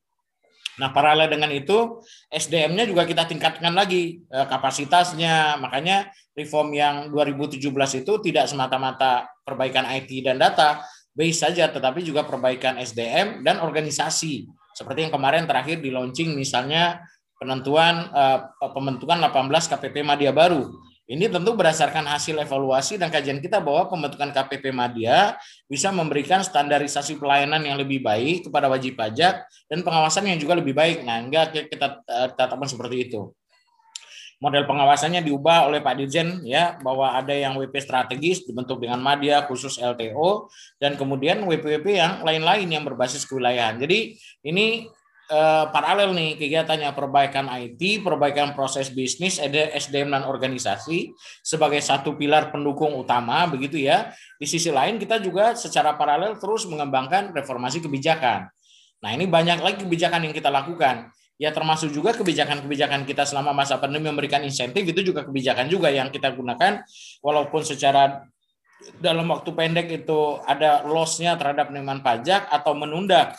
Nah, 0.76 0.92
paralel 0.92 1.32
dengan 1.32 1.48
itu, 1.56 2.04
SDM-nya 2.28 2.84
juga 2.84 3.08
kita 3.08 3.24
tingkatkan 3.24 3.72
lagi 3.72 4.20
eh, 4.28 4.48
kapasitasnya. 4.48 5.56
Makanya 5.64 6.12
reform 6.36 6.76
yang 6.76 6.96
2017 7.16 8.04
itu 8.04 8.14
tidak 8.20 8.46
semata-mata 8.52 9.32
perbaikan 9.48 9.88
IT 9.88 10.12
dan 10.26 10.36
data, 10.36 10.84
base 11.16 11.40
saja, 11.40 11.72
tetapi 11.72 12.04
juga 12.04 12.28
perbaikan 12.28 12.76
SDM 12.76 13.42
dan 13.42 13.64
organisasi. 13.64 14.46
Seperti 14.76 15.08
yang 15.08 15.14
kemarin 15.16 15.48
terakhir 15.48 15.80
di 15.80 15.90
launching 15.90 16.36
misalnya 16.36 17.00
penentuan 17.40 18.12
uh, 18.12 18.52
pembentukan 18.76 19.18
18 19.24 19.72
KPP 19.72 20.04
Madya 20.04 20.36
baru. 20.36 20.68
Ini 21.06 21.30
tentu 21.30 21.54
berdasarkan 21.54 22.10
hasil 22.10 22.34
evaluasi 22.42 22.98
dan 22.98 23.14
kajian 23.14 23.38
kita 23.38 23.62
bahwa 23.62 23.86
pembentukan 23.88 24.34
KPP 24.34 24.74
Madya 24.74 25.38
bisa 25.70 25.94
memberikan 25.94 26.42
standarisasi 26.42 27.22
pelayanan 27.22 27.62
yang 27.62 27.78
lebih 27.78 28.02
baik 28.02 28.50
kepada 28.50 28.66
wajib 28.68 28.98
pajak 28.98 29.46
dan 29.70 29.80
pengawasan 29.86 30.26
yang 30.28 30.42
juga 30.42 30.58
lebih 30.58 30.74
baik. 30.74 31.06
Nah, 31.06 31.22
enggak 31.22 31.54
kita 31.70 32.02
uh, 32.04 32.28
tetapkan 32.34 32.68
seperti 32.68 33.08
itu 33.08 33.32
model 34.44 34.68
pengawasannya 34.68 35.24
diubah 35.24 35.72
oleh 35.72 35.80
Pak 35.80 35.96
Dirjen 35.96 36.44
ya 36.44 36.76
bahwa 36.84 37.16
ada 37.16 37.32
yang 37.32 37.56
WP 37.56 37.80
strategis 37.80 38.44
dibentuk 38.44 38.84
dengan 38.84 39.00
media 39.00 39.48
khusus 39.48 39.80
LTO 39.80 40.52
dan 40.76 41.00
kemudian 41.00 41.44
WP-WP 41.48 41.88
yang 41.96 42.14
lain-lain 42.22 42.68
yang 42.68 42.84
berbasis 42.84 43.24
kewilayahan. 43.24 43.80
Jadi 43.80 44.20
ini 44.44 44.92
eh, 45.32 45.66
paralel 45.72 46.12
nih 46.12 46.36
kegiatannya 46.36 46.92
perbaikan 46.92 47.48
IT, 47.48 48.04
perbaikan 48.04 48.52
proses 48.52 48.92
bisnis, 48.92 49.40
ada 49.40 49.72
SDM 49.72 50.12
dan 50.12 50.28
organisasi 50.28 51.16
sebagai 51.40 51.80
satu 51.80 52.20
pilar 52.20 52.52
pendukung 52.52 52.92
utama 52.92 53.48
begitu 53.48 53.80
ya. 53.80 54.12
Di 54.36 54.44
sisi 54.44 54.68
lain 54.68 55.00
kita 55.00 55.24
juga 55.24 55.56
secara 55.56 55.96
paralel 55.96 56.36
terus 56.36 56.68
mengembangkan 56.68 57.32
reformasi 57.32 57.80
kebijakan. 57.80 58.52
Nah, 59.00 59.14
ini 59.14 59.30
banyak 59.30 59.62
lagi 59.62 59.86
kebijakan 59.86 60.28
yang 60.28 60.34
kita 60.34 60.50
lakukan 60.50 61.14
ya 61.36 61.52
termasuk 61.52 61.92
juga 61.92 62.16
kebijakan-kebijakan 62.16 63.04
kita 63.04 63.28
selama 63.28 63.52
masa 63.52 63.76
pandemi 63.76 64.08
memberikan 64.08 64.40
insentif 64.44 64.88
itu 64.88 65.02
juga 65.04 65.28
kebijakan 65.28 65.68
juga 65.68 65.92
yang 65.92 66.08
kita 66.08 66.32
gunakan 66.32 66.84
walaupun 67.20 67.62
secara 67.64 68.24
dalam 69.00 69.28
waktu 69.28 69.52
pendek 69.52 69.88
itu 69.92 70.40
ada 70.44 70.84
loss-nya 70.88 71.36
terhadap 71.36 71.72
penerimaan 71.72 72.00
pajak 72.00 72.48
atau 72.48 72.76
menunda 72.76 73.36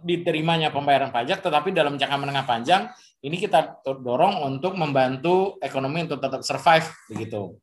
diterimanya 0.00 0.72
pembayaran 0.72 1.12
pajak 1.12 1.44
tetapi 1.44 1.72
dalam 1.76 2.00
jangka 2.00 2.16
menengah 2.16 2.44
panjang 2.48 2.88
ini 3.24 3.36
kita 3.40 3.80
dorong 3.84 4.44
untuk 4.44 4.76
membantu 4.76 5.56
ekonomi 5.64 6.04
untuk 6.04 6.20
tetap 6.20 6.44
survive 6.44 6.84
begitu. 7.08 7.56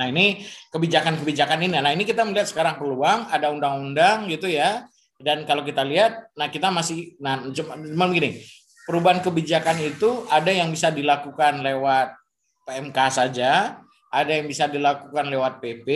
Nah, 0.00 0.08
ini 0.08 0.40
kebijakan-kebijakan 0.72 1.60
ini. 1.60 1.76
Nah, 1.76 1.92
ini 1.92 2.08
kita 2.08 2.24
melihat 2.24 2.48
sekarang 2.48 2.80
peluang 2.80 3.28
ada 3.28 3.52
undang-undang 3.52 4.24
gitu 4.32 4.48
ya 4.48 4.88
dan 5.20 5.44
kalau 5.44 5.60
kita 5.60 5.84
lihat, 5.84 6.32
nah 6.32 6.48
kita 6.48 6.72
masih, 6.72 7.14
nah 7.20 7.44
cuma 7.52 7.76
begini, 8.08 8.40
perubahan 8.88 9.20
kebijakan 9.20 9.76
itu 9.84 10.24
ada 10.32 10.48
yang 10.48 10.72
bisa 10.72 10.88
dilakukan 10.88 11.60
lewat 11.60 12.16
PMK 12.64 12.98
saja, 13.12 13.76
ada 14.08 14.30
yang 14.32 14.48
bisa 14.48 14.64
dilakukan 14.66 15.28
lewat 15.28 15.60
PP, 15.60 15.88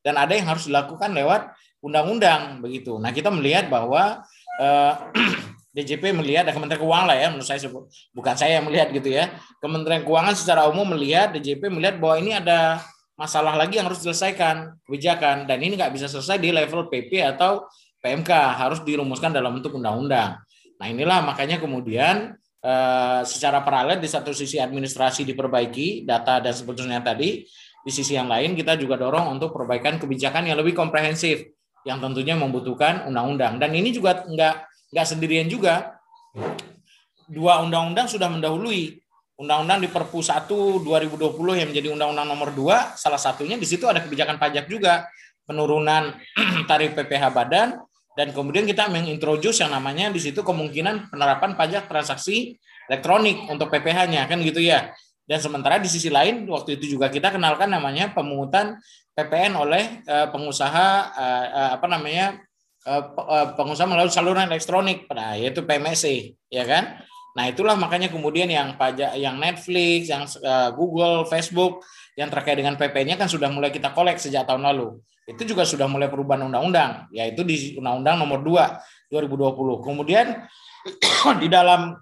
dan 0.00 0.16
ada 0.16 0.32
yang 0.32 0.48
harus 0.48 0.64
dilakukan 0.64 1.12
lewat 1.12 1.52
undang-undang 1.84 2.64
begitu. 2.64 2.96
Nah 2.96 3.12
kita 3.12 3.28
melihat 3.28 3.68
bahwa 3.68 4.24
eh, 4.56 4.92
DJP 5.76 6.16
melihat, 6.16 6.48
dan 6.48 6.56
Kementerian 6.56 6.82
Keuangan 6.82 7.06
lah 7.06 7.16
ya, 7.20 7.28
menurut 7.30 7.46
saya 7.46 7.60
bukan 8.16 8.34
saya 8.34 8.58
yang 8.58 8.66
melihat 8.66 8.88
gitu 8.90 9.12
ya. 9.12 9.30
Kementerian 9.62 10.02
Keuangan 10.02 10.34
secara 10.34 10.66
umum 10.66 10.88
melihat, 10.96 11.30
DJP 11.36 11.68
melihat 11.70 12.00
bahwa 12.00 12.16
ini 12.18 12.34
ada 12.34 12.82
masalah 13.14 13.52
lagi 13.54 13.76
yang 13.76 13.86
harus 13.86 14.00
diselesaikan 14.00 14.80
kebijakan 14.88 15.44
dan 15.44 15.60
ini 15.60 15.76
nggak 15.76 15.92
bisa 15.92 16.08
selesai 16.08 16.40
di 16.40 16.56
level 16.56 16.88
PP 16.88 17.20
atau 17.20 17.68
PMK 18.00 18.30
harus 18.32 18.80
dirumuskan 18.82 19.30
dalam 19.30 19.56
bentuk 19.56 19.76
undang-undang. 19.76 20.40
Nah 20.80 20.86
inilah 20.88 21.20
makanya 21.20 21.60
kemudian 21.60 22.34
eh, 22.64 23.20
secara 23.28 23.60
paralel 23.60 24.00
di 24.00 24.08
satu 24.08 24.32
sisi 24.32 24.56
administrasi 24.56 25.28
diperbaiki, 25.28 26.08
data 26.08 26.40
dan 26.40 26.56
sebetulnya 26.56 27.04
tadi, 27.04 27.44
di 27.80 27.92
sisi 27.92 28.16
yang 28.16 28.28
lain 28.28 28.56
kita 28.56 28.76
juga 28.80 28.96
dorong 28.96 29.36
untuk 29.36 29.52
perbaikan 29.52 30.00
kebijakan 30.00 30.48
yang 30.48 30.56
lebih 30.56 30.72
komprehensif, 30.72 31.44
yang 31.84 32.00
tentunya 32.00 32.36
membutuhkan 32.36 33.08
undang-undang. 33.08 33.60
Dan 33.60 33.76
ini 33.76 33.92
juga 33.92 34.24
nggak 34.24 34.54
nggak 34.96 35.06
sendirian 35.06 35.48
juga. 35.48 36.00
Dua 37.30 37.62
undang-undang 37.62 38.10
sudah 38.10 38.26
mendahului 38.26 38.98
Undang-Undang 39.40 39.80
di 39.80 39.88
Perpu 39.88 40.20
1 40.20 40.52
2020 40.84 41.32
yang 41.56 41.68
menjadi 41.72 41.88
Undang-Undang 41.96 42.28
nomor 42.28 42.52
2, 42.52 43.00
salah 43.00 43.16
satunya 43.16 43.56
di 43.56 43.64
situ 43.64 43.88
ada 43.88 44.04
kebijakan 44.04 44.36
pajak 44.36 44.68
juga, 44.68 45.08
penurunan 45.48 46.12
tarif 46.68 46.92
PPh 46.92 47.24
badan 47.32 47.80
dan 48.20 48.36
kemudian 48.36 48.68
kita 48.68 48.92
mengintroduce 48.92 49.64
yang 49.64 49.72
namanya 49.72 50.12
di 50.12 50.20
situ 50.20 50.44
kemungkinan 50.44 51.08
penerapan 51.08 51.56
pajak 51.56 51.88
transaksi 51.88 52.60
elektronik 52.84 53.48
untuk 53.48 53.72
PPh-nya 53.72 54.28
kan 54.28 54.36
gitu 54.44 54.60
ya. 54.60 54.92
Dan 55.24 55.40
sementara 55.40 55.80
di 55.80 55.88
sisi 55.88 56.12
lain 56.12 56.44
waktu 56.44 56.76
itu 56.76 57.00
juga 57.00 57.08
kita 57.08 57.32
kenalkan 57.32 57.72
namanya 57.72 58.12
pemungutan 58.12 58.76
PPN 59.16 59.56
oleh 59.56 60.04
uh, 60.04 60.28
pengusaha 60.28 61.16
uh, 61.16 61.46
uh, 61.48 61.70
apa 61.80 61.86
namanya 61.88 62.36
pengusaha 63.56 63.84
melalui 63.84 64.08
saluran 64.08 64.48
elektronik, 64.48 65.04
nah, 65.12 65.36
yaitu 65.36 65.60
PMSE, 65.64 66.32
ya 66.48 66.64
kan? 66.64 67.00
Nah 67.36 67.48
itulah 67.48 67.76
makanya 67.76 68.08
kemudian 68.08 68.48
yang 68.48 68.72
pajak, 68.80 69.20
yang 69.20 69.36
Netflix, 69.36 70.08
yang 70.08 70.24
Google, 70.72 71.28
Facebook, 71.28 71.84
yang 72.20 72.28
terkait 72.28 72.60
dengan 72.60 72.76
PP-nya 72.76 73.16
kan 73.16 73.32
sudah 73.32 73.48
mulai 73.48 73.72
kita 73.72 73.96
kolek 73.96 74.20
sejak 74.20 74.44
tahun 74.44 74.68
lalu. 74.68 75.00
Itu 75.24 75.48
juga 75.48 75.64
sudah 75.64 75.88
mulai 75.88 76.12
perubahan 76.12 76.44
undang-undang, 76.52 77.08
yaitu 77.16 77.40
di 77.40 77.80
Undang-Undang 77.80 78.16
Nomor 78.20 78.44
2 78.44 79.08
2020. 79.08 79.80
Kemudian 79.88 80.26
di 81.42 81.48
dalam 81.48 81.96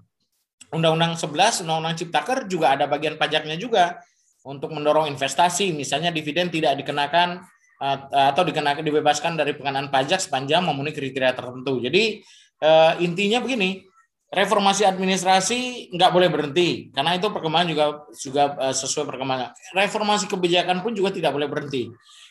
Undang-Undang 0.74 1.14
11, 1.22 1.62
Undang-Undang 1.62 1.96
Ciptaker 2.02 2.38
juga 2.50 2.74
ada 2.74 2.90
bagian 2.90 3.14
pajaknya 3.14 3.54
juga 3.54 4.02
untuk 4.42 4.74
mendorong 4.74 5.06
investasi, 5.06 5.70
misalnya 5.70 6.10
dividen 6.10 6.50
tidak 6.50 6.74
dikenakan 6.82 7.40
eh, 7.80 7.98
atau 8.10 8.42
dikenakan 8.42 8.82
dibebaskan 8.82 9.38
dari 9.38 9.54
pengenaan 9.54 9.88
pajak 9.88 10.18
sepanjang 10.18 10.66
memenuhi 10.66 10.92
kriteria 10.96 11.32
tertentu. 11.32 11.78
Jadi 11.78 12.20
eh, 12.64 12.92
intinya 13.06 13.38
begini, 13.38 13.87
reformasi 14.28 14.84
administrasi 14.84 15.88
nggak 15.96 16.10
boleh 16.12 16.28
berhenti 16.28 16.92
karena 16.92 17.16
itu 17.16 17.32
perkembangan 17.32 17.68
juga 17.72 17.84
juga 18.12 18.42
eh, 18.68 18.74
sesuai 18.76 19.08
perkembangan. 19.08 19.56
Reformasi 19.72 20.28
kebijakan 20.28 20.84
pun 20.84 20.92
juga 20.92 21.12
tidak 21.12 21.32
boleh 21.32 21.48
berhenti. 21.48 21.88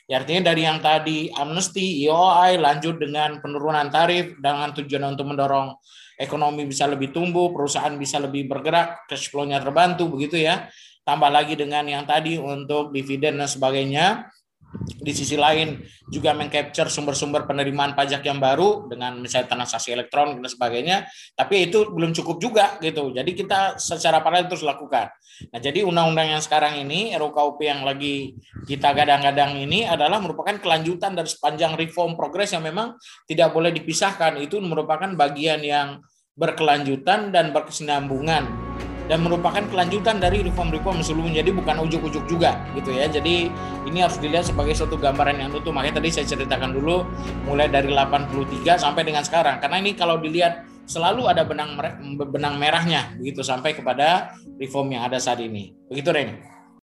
Ya, 0.08 0.24
artinya 0.24 0.56
dari 0.56 0.64
yang 0.64 0.80
tadi 0.80 1.28
amnesti, 1.36 2.08
IOI, 2.08 2.56
lanjut 2.64 2.96
dengan 2.96 3.44
penurunan 3.44 3.92
tarif 3.92 4.40
dengan 4.40 4.72
tujuan 4.72 5.04
untuk 5.04 5.28
mendorong 5.28 5.76
ekonomi 6.16 6.64
bisa 6.64 6.88
lebih 6.88 7.12
tumbuh, 7.12 7.52
perusahaan 7.52 7.92
bisa 8.00 8.16
lebih 8.24 8.48
bergerak, 8.48 9.04
cash 9.12 9.28
flow-nya 9.28 9.60
terbantu 9.60 10.08
begitu 10.08 10.40
ya. 10.40 10.72
Tambah 11.04 11.28
lagi 11.28 11.60
dengan 11.60 11.84
yang 11.92 12.08
tadi 12.08 12.40
untuk 12.40 12.96
dividen 12.96 13.44
dan 13.44 13.52
sebagainya 13.52 14.32
di 14.78 15.16
sisi 15.16 15.40
lain 15.40 15.80
juga 16.12 16.36
mengcapture 16.36 16.92
sumber-sumber 16.92 17.48
penerimaan 17.48 17.96
pajak 17.96 18.24
yang 18.28 18.38
baru 18.38 18.88
dengan 18.92 19.16
misalnya 19.20 19.56
transaksi 19.56 19.96
elektronik 19.96 20.44
dan 20.44 20.52
sebagainya 20.52 20.98
tapi 21.34 21.72
itu 21.72 21.88
belum 21.92 22.12
cukup 22.12 22.38
juga 22.44 22.66
gitu. 22.84 23.16
Jadi 23.16 23.32
kita 23.32 23.80
secara 23.80 24.20
paralel 24.20 24.52
terus 24.52 24.68
lakukan. 24.68 25.08
Nah 25.54 25.60
jadi 25.62 25.88
undang-undang 25.88 26.36
yang 26.36 26.42
sekarang 26.44 26.82
ini 26.84 27.16
RUKUP 27.16 27.64
yang 27.64 27.88
lagi 27.88 28.36
kita 28.68 28.92
gadang-gadang 28.92 29.56
ini 29.56 29.88
adalah 29.88 30.20
merupakan 30.20 30.58
kelanjutan 30.60 31.16
dari 31.16 31.30
sepanjang 31.30 31.80
reform 31.80 32.20
progres 32.20 32.52
yang 32.52 32.66
memang 32.66 33.00
tidak 33.30 33.56
boleh 33.56 33.72
dipisahkan. 33.72 34.36
Itu 34.44 34.60
merupakan 34.60 35.08
bagian 35.16 35.64
yang 35.64 36.04
berkelanjutan 36.38 37.34
dan 37.34 37.50
berkesinambungan 37.50 38.67
dan 39.08 39.24
merupakan 39.24 39.64
kelanjutan 39.72 40.20
dari 40.20 40.44
reform-reform 40.44 41.00
sebelumnya. 41.04 41.40
Jadi 41.40 41.52
bukan 41.56 41.76
ujuk-ujuk 41.88 42.28
juga 42.28 42.60
gitu 42.76 42.92
ya. 42.92 43.08
Jadi 43.08 43.52
ini 43.88 44.00
harus 44.04 44.20
dilihat 44.20 44.48
sebagai 44.48 44.76
suatu 44.76 45.00
gambaran 45.00 45.40
yang 45.40 45.50
utuh. 45.56 45.72
Makanya 45.72 46.04
tadi 46.04 46.12
saya 46.12 46.28
ceritakan 46.28 46.76
dulu 46.76 47.08
mulai 47.48 47.72
dari 47.72 47.92
83 47.92 48.78
sampai 48.78 49.04
dengan 49.08 49.24
sekarang. 49.24 49.64
Karena 49.64 49.80
ini 49.80 49.96
kalau 49.96 50.20
dilihat 50.20 50.68
selalu 50.88 51.28
ada 51.28 51.44
benang 51.44 51.76
benang 52.16 52.56
merahnya 52.56 53.12
begitu 53.20 53.44
sampai 53.44 53.76
kepada 53.76 54.36
reform 54.56 54.96
yang 54.96 55.04
ada 55.08 55.20
saat 55.20 55.44
ini. 55.44 55.76
Begitu 55.92 56.12
Ren 56.12 56.57